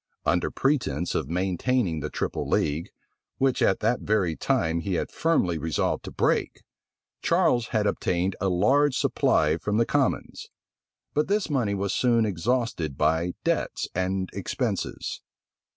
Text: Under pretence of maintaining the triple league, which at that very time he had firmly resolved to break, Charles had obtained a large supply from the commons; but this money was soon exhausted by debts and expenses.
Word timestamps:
Under 0.25 0.49
pretence 0.49 1.13
of 1.13 1.29
maintaining 1.29 1.99
the 1.99 2.09
triple 2.09 2.49
league, 2.49 2.89
which 3.37 3.61
at 3.61 3.81
that 3.81 3.99
very 3.99 4.35
time 4.35 4.79
he 4.79 4.95
had 4.95 5.11
firmly 5.11 5.59
resolved 5.59 6.03
to 6.05 6.11
break, 6.11 6.63
Charles 7.21 7.67
had 7.67 7.85
obtained 7.85 8.35
a 8.41 8.49
large 8.49 8.97
supply 8.97 9.57
from 9.57 9.77
the 9.77 9.85
commons; 9.85 10.49
but 11.13 11.27
this 11.27 11.51
money 11.51 11.75
was 11.75 11.93
soon 11.93 12.25
exhausted 12.25 12.97
by 12.97 13.35
debts 13.43 13.87
and 13.93 14.31
expenses. 14.33 15.21